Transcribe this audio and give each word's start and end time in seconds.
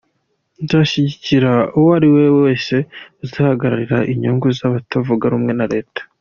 Nzashyigikirra 0.63 1.53
uwo 1.77 1.89
ari 1.97 2.07
we 2.15 2.25
wese 2.41 2.75
uzahagararira 3.23 3.97
inyungu 4.11 4.47
z’abatavuga 4.57 5.25
rumwe 5.33 5.53
na 5.59 5.65
Leta.” 5.73 6.01